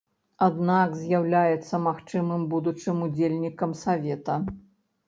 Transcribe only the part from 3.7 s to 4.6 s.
савета.